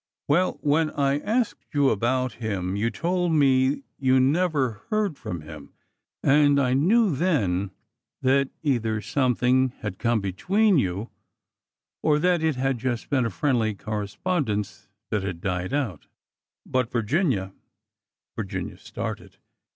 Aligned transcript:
''Well, 0.27 0.57
when 0.61 0.89
I 0.89 1.19
asked 1.19 1.67
you 1.75 1.91
about 1.91 2.33
him 2.41 2.75
you 2.75 2.89
told 2.89 3.33
me 3.33 3.69
that 3.69 3.83
you 3.99 4.19
never 4.19 4.81
heard 4.89 5.15
from 5.15 5.41
him, 5.41 5.73
and 6.23 6.59
I 6.59 6.73
knew 6.73 7.15
then 7.15 7.69
that 8.23 8.49
either 8.63 8.99
something 9.01 9.69
had 9.81 9.99
come 9.99 10.19
between 10.19 10.79
you 10.79 11.11
or 12.01 12.17
that 12.17 12.41
it 12.41 12.55
had 12.55 12.79
just 12.79 13.11
been 13.11 13.27
a 13.27 13.29
friendly 13.29 13.75
correspondence 13.75 14.87
that 15.11 15.21
had 15.21 15.39
died 15.39 15.71
out. 15.71 16.07
But, 16.65 16.89
Vir 16.91 17.03
ginia,—" 17.03 17.53
Virginia 18.35 18.79
started. 18.79 19.37